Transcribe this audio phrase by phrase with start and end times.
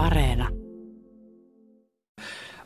[0.00, 0.48] Areena.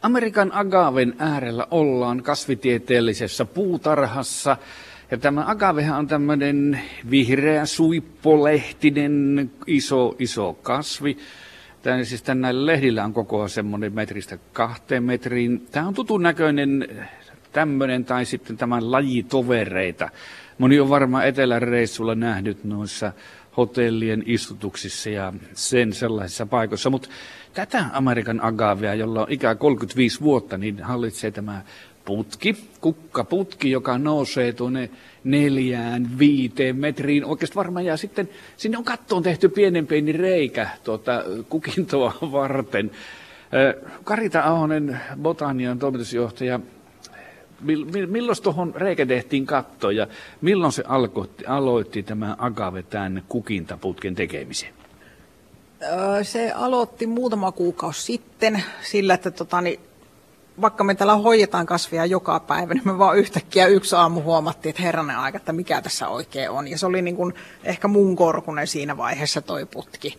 [0.02, 4.56] Amerikan agaven äärellä ollaan kasvitieteellisessä puutarhassa.
[5.10, 11.16] Ja tämä agavehan on tämmöinen vihreä suippolehtinen iso, iso kasvi.
[11.82, 15.66] Tämä, siis tämän näillä lehdillä on koko semmoinen metristä kahteen metriin.
[15.72, 16.88] Tämä on tutun näköinen
[17.52, 20.08] tämmöinen tai sitten tämän lajitovereita.
[20.58, 23.12] Moni on varmaan eteläreissulla nähnyt noissa
[23.56, 26.90] hotellien istutuksissa ja sen sellaisissa paikoissa.
[26.90, 27.08] Mutta
[27.54, 31.62] tätä Amerikan agavea, jolla on ikä 35 vuotta, niin hallitsee tämä
[32.04, 34.90] putki, kukkaputki, joka nousee tuonne
[35.24, 37.24] neljään, viiteen metriin.
[37.24, 42.90] Oikeastaan varmaan ja sitten sinne on kattoon tehty pienen pieni reikä tuota, kukintoa varten.
[44.04, 46.60] Karita Ahonen, botanian toimitusjohtaja,
[48.06, 50.06] milloin tuohon reikä tehtiin katto ja
[50.40, 54.74] milloin se alkoitti, aloitti tämä agave tämän kukintaputken tekemisen?
[56.22, 59.80] Se aloitti muutama kuukausi sitten sillä, että tota, niin,
[60.60, 64.82] vaikka me täällä hoidetaan kasvia joka päivä, niin me vaan yhtäkkiä yksi aamu huomattiin, että
[64.82, 66.68] herranen aika, että mikä tässä oikein on.
[66.68, 70.18] Ja se oli niin kuin ehkä mun korkunen siinä vaiheessa toi putki.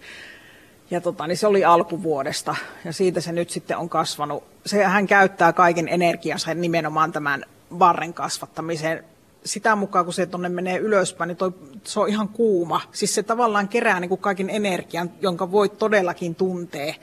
[0.91, 2.55] Ja tota, niin se oli alkuvuodesta
[2.85, 4.43] ja siitä se nyt sitten on kasvanut.
[4.65, 7.45] Se, hän käyttää kaiken energiansa nimenomaan tämän
[7.79, 9.03] varren kasvattamiseen.
[9.45, 11.51] Sitä mukaan, kun se tuonne menee ylöspäin, niin toi,
[11.83, 12.81] se on ihan kuuma.
[12.91, 16.93] Siis se tavallaan kerää niin kuin kaiken energian, jonka voi todellakin tuntea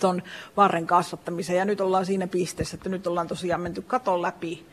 [0.00, 0.22] tuon
[0.56, 1.58] varren kasvattamiseen.
[1.58, 4.66] Ja nyt ollaan siinä pisteessä, että nyt ollaan tosiaan menty katon läpi.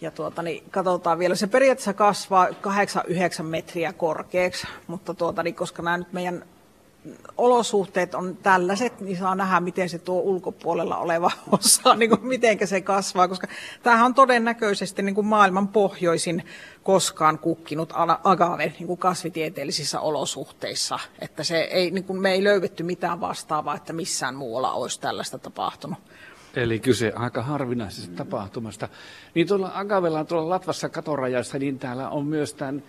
[0.00, 1.34] Ja tuota, niin katsotaan vielä.
[1.34, 2.52] Se periaatteessa kasvaa 8-9
[3.42, 6.44] metriä korkeaksi, mutta tuota, niin koska nämä nyt meidän
[7.36, 12.66] olosuhteet on tällaiset, niin saa nähdä, miten se tuo ulkopuolella oleva osa, niin kuin miten
[12.66, 13.46] se kasvaa, koska
[13.82, 16.44] tämähän on todennäköisesti niin kuin maailman pohjoisin
[16.82, 17.92] koskaan kukkinut
[18.24, 23.76] agave niin kuin kasvitieteellisissä olosuhteissa, että se ei, niin kuin me ei löydetty mitään vastaavaa,
[23.76, 25.98] että missään muualla olisi tällaista tapahtunut.
[26.56, 28.16] Eli kyse aika harvinaisesta mm.
[28.16, 28.88] tapahtumasta.
[29.34, 32.82] Niin tuolla agavella, tuolla Latvassa katorajassa, niin täällä on myös tämän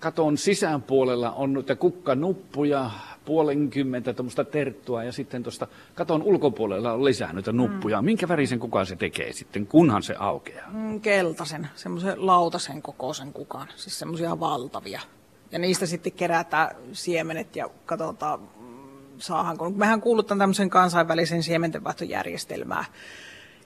[0.00, 2.90] katon sisäpuolella on noita kukkanuppuja,
[3.24, 8.02] puolenkymmentä tuommoista terttua ja sitten tuosta katon ulkopuolella on lisää noita nuppuja.
[8.02, 8.04] Mm.
[8.04, 10.70] Minkä värisen kukaan se tekee sitten, kunhan se aukeaa?
[10.72, 15.00] Mm, keltaisen, semmoisen lautasen kokoisen kukaan, siis semmoisia valtavia.
[15.52, 18.40] Ja niistä sitten kerätään siemenet ja katsotaan,
[19.18, 19.70] saahanko.
[19.70, 22.84] Mehän kuulutaan tämmöisen kansainvälisen siementenvaihtojärjestelmään.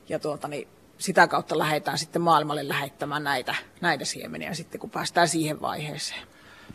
[0.09, 0.69] Ja tuota, niin
[0.99, 6.23] sitä kautta lähdetään sitten maailmalle lähettämään näitä, näitä siemeniä sitten, kun päästään siihen vaiheeseen.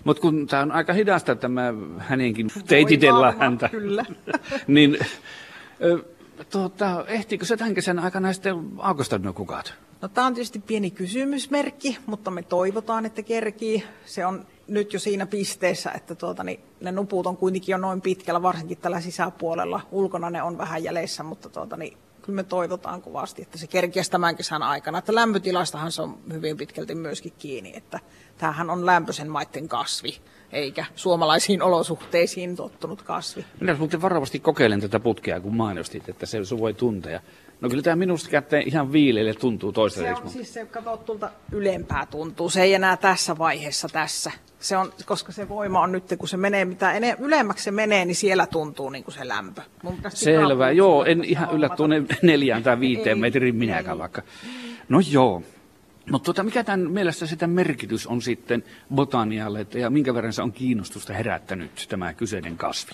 [0.04, 4.06] Mutta kun tämä on aika hidasta tämä hänenkin teititellä häntä, kyllä.
[4.68, 4.98] niin
[6.50, 9.74] tuota, ehtiikö se tämän kesän aikana sitten aukostaa nuo kukat?
[10.02, 13.84] No tämä on tietysti pieni kysymysmerkki, mutta me toivotaan, että kerkii.
[14.06, 18.02] Se on nyt jo siinä pisteessä, että tuota, niin ne nuput on kuitenkin jo noin
[18.02, 19.82] pitkällä, varsinkin tällä sisäpuolella.
[19.92, 24.12] Ulkona ne on vähän jäljessä, mutta tuota, niin kyllä me toivotaan kovasti, että se kerkiäisi
[24.12, 24.98] tämän kesän aikana.
[24.98, 28.00] Että lämpötilastahan se on hyvin pitkälti myöskin kiinni, että
[28.38, 30.22] tämähän on lämpöisen maiden kasvi,
[30.52, 33.46] eikä suomalaisiin olosuhteisiin tottunut kasvi.
[33.60, 37.22] Minä muuten varovasti kokeilen tätä putkea, kun mainostit, että se, voi tuntea.
[37.62, 40.22] No kyllä tämä minusta kätteen ihan viileille tuntuu toistaiseksi.
[40.22, 42.50] Se on siis se, kato tuolta ylempää tuntuu.
[42.50, 44.32] Se ei enää tässä vaiheessa tässä.
[44.60, 48.06] Se on, koska se voima on nyt, kun se menee, mitä ene, ylemmäksi se menee,
[48.06, 49.62] niin siellä tuntuu niin kuin se lämpö.
[50.10, 54.22] Selvä, joo, en ihan yllä tuonne neljään tai viiteen metrin minäkään vaikka.
[54.90, 55.44] No joo,
[56.12, 58.64] mutta tuota, mikä tämän mielestä sitä merkitys on sitten
[58.96, 62.92] botanialle, että, ja minkä verran se on kiinnostusta herättänyt tämä kyseinen kasvi?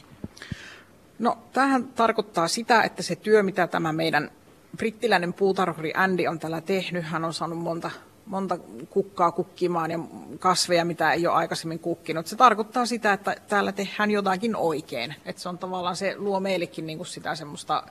[1.20, 4.32] No, tähän tarkoittaa sitä, että se työ, mitä tämä meidän
[4.78, 7.92] brittiläinen puutarhuri Andy on täällä tehnyt, hän on saanut monta,
[8.26, 8.58] monta
[8.90, 10.00] kukkaa kukkimaan ja
[10.40, 12.28] kasveja, mitä ei ole aikaisemmin kukkinut.
[12.28, 15.16] Se tarkoittaa sitä, että täällä tehdään jotakin oikein.
[15.26, 17.84] Että se on tavallaan, se luo meillekin niin kuin sitä semmoista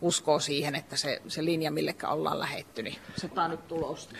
[0.00, 4.14] uskoa siihen, että se, se linja, millekä ollaan lähetty, niin se on nyt tulosta.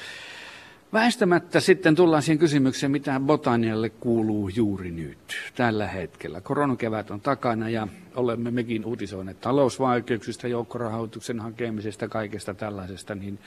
[0.93, 5.19] Väistämättä sitten tullaan siihen kysymykseen, mitä botanialle kuuluu juuri nyt,
[5.55, 6.41] tällä hetkellä.
[6.41, 13.15] Koronakevät on takana ja olemme mekin uutisoineet talousvaikeuksista, joukkorahoituksen hakemisesta, kaikesta tällaisesta.
[13.15, 13.39] Niin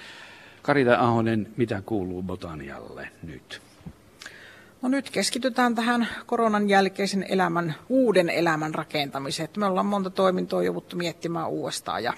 [0.61, 3.61] Karita Ahonen, mitä kuuluu botanialle nyt?
[4.81, 9.49] No nyt keskitytään tähän koronan jälkeisen elämän, uuden elämän rakentamiseen.
[9.57, 12.13] Me ollaan monta toimintoa jouduttu miettimään uudestaan ja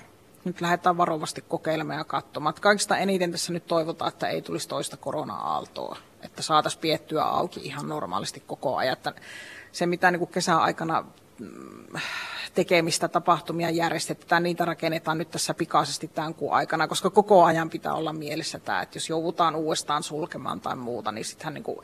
[0.48, 2.56] nyt lähdetään varovasti kokeilemaan ja katsomaan.
[2.62, 7.90] Kaikista eniten tässä nyt toivotaan, että ei tulisi toista korona-aaltoa, että saataisiin piettyä auki ihan
[7.90, 8.94] normaalisti koko ajan.
[8.94, 9.14] Että
[9.72, 11.06] se, mitä niin kesän aikana
[11.40, 12.00] mm,
[12.54, 17.94] tekemistä, tapahtumia järjestetään, niitä rakennetaan nyt tässä pikaisesti tämän kuun aikana, koska koko ajan pitää
[17.94, 21.78] olla mielessä tämä, että jos joudutaan uudestaan sulkemaan tai muuta, niin sittenhän niin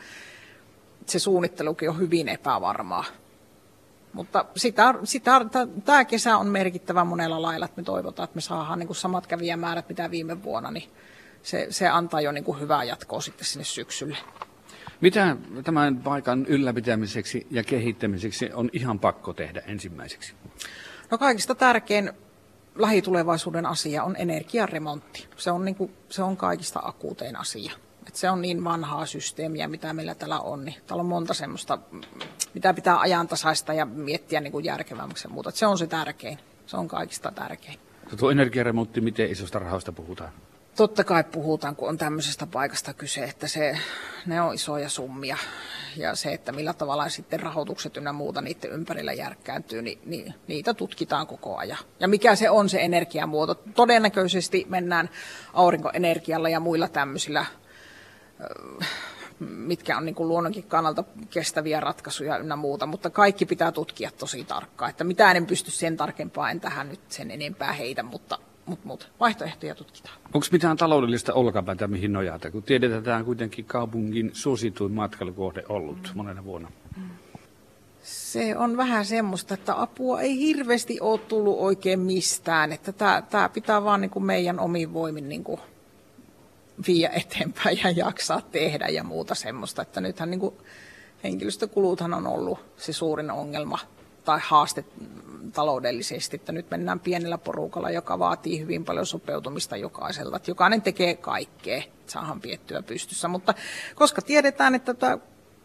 [1.06, 3.06] se suunnittelukin on hyvin epävarmaa.
[4.14, 5.42] Mutta sitä, sitä,
[5.86, 9.28] tämä kesä on merkittävä monella lailla, että me toivotaan, että me saadaan niin kuin samat
[9.28, 10.90] kävijämäärät mitä viime vuonna, niin
[11.44, 14.18] se, se antaa jo niin kuin hyvää jatkoa sitten sinne syksylle.
[15.02, 20.34] Mitä tämän paikan ylläpitämiseksi ja kehittämiseksi on ihan pakko tehdä ensimmäiseksi?
[21.12, 22.12] No kaikista tärkein
[22.76, 25.28] lähitulevaisuuden asia on energiaremontti.
[25.38, 27.72] Se on, niin kuin, se on kaikista akuutein asia.
[28.08, 30.66] Et se on niin vanhaa systeemiä, mitä meillä täällä on.
[30.66, 31.80] Niin täällä on monta semmoista,
[32.54, 35.50] mitä pitää ajantasaista ja miettiä niin kuin järkevämmäksi ja muuta.
[35.50, 36.40] Et se on se tärkein.
[36.66, 37.80] Se on kaikista tärkein.
[38.18, 40.32] Tuo energiaremontti, miten isosta rahoista puhutaan?
[40.76, 43.78] Totta kai puhutaan, kun on tämmöisestä paikasta kyse, että se,
[44.26, 45.38] ne on isoja summia.
[45.98, 50.74] Ja se, että millä tavalla sitten rahoitukset ynnä muuta niiden ympärillä järkkääntyy, niin, niin niitä
[50.74, 51.78] tutkitaan koko ajan.
[52.00, 53.56] Ja mikä se on se energiamuoto?
[53.56, 55.10] Todennäköisesti mennään
[55.54, 57.46] aurinkoenergialla ja muilla tämmöisillä
[59.40, 64.44] mitkä on niin kuin luonnonkin kannalta kestäviä ratkaisuja ynnä muuta, mutta kaikki pitää tutkia tosi
[64.44, 68.88] tarkkaan, että mitään en pysty sen tarkempaa, en tähän nyt sen enempää heitä, mutta mutta
[68.88, 70.16] mut, vaihtoehtoja tutkitaan.
[70.34, 75.64] Onko mitään taloudellista olkapäätä, mihin nojata, kun tiedetään, että tämä on kuitenkin kaupungin suosituin matkailukohde
[75.70, 76.18] ollut mm.
[76.18, 76.72] monena vuonna?
[78.02, 83.84] Se on vähän semmoista, että apua ei hirveästi ole tullut oikein mistään, että tämä pitää
[83.84, 85.60] vaan niin kuin meidän omin voimin niin kuin
[86.88, 90.56] viiä eteenpäin ja jaksaa tehdä ja muuta semmoista, että nythän niin kuin
[91.24, 93.80] henkilöstökuluthan on ollut se suurin ongelma
[94.26, 94.86] tai haaste
[95.54, 100.36] taloudellisesti, että nyt mennään pienellä porukalla, joka vaatii hyvin paljon sopeutumista jokaiselta.
[100.36, 103.54] Että jokainen tekee kaikkea, että saadaan piettyä pystyssä, mutta
[103.96, 105.18] koska tiedetään, että tämä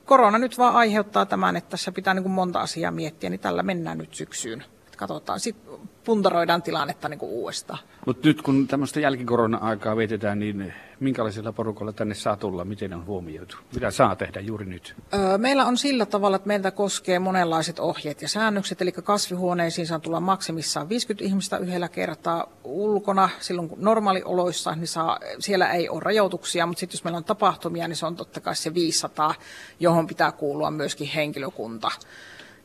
[0.05, 3.63] korona nyt vaan aiheuttaa tämän, että tässä pitää niin kuin monta asiaa miettiä, niin tällä
[3.63, 4.65] mennään nyt syksyyn.
[4.99, 5.75] Että katsotaan, sitten
[6.05, 7.79] puntaroidaan tilannetta niin kuin uudestaan.
[8.07, 12.65] Mutta nyt kun tämmöistä jälkikorona-aikaa vietetään, niin minkälaisella porukalla tänne saa tulla?
[12.65, 13.57] Miten on huomioitu?
[13.75, 14.97] Mitä saa tehdä juuri nyt?
[15.15, 19.99] Öö, meillä on sillä tavalla, että meiltä koskee monenlaiset ohjeet ja säännökset, eli kasvihuoneisiin saa
[19.99, 23.29] tulla maksimissaan 50 ihmistä yhdellä kertaa ulkona.
[23.41, 27.89] Silloin kun normaalioloissa, niin saa, siellä ei ole rajoituksia, mutta sitten jos meillä on tapahtumia,
[27.89, 29.35] niin se on totta kai se 500,
[29.81, 31.91] johon pitää kuulua myöskin henkilökunta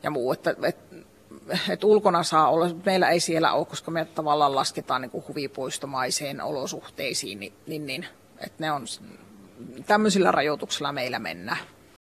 [0.03, 0.31] ja muu.
[0.31, 0.77] Että, et,
[1.69, 6.41] että ulkona saa olla, meillä ei siellä ole, koska me tavallaan lasketaan niin kuin huvipuistomaiseen
[6.41, 8.06] olosuhteisiin, niin, niin, niin
[8.38, 8.85] että ne on
[9.85, 11.57] tämmöisillä rajoituksilla meillä mennään.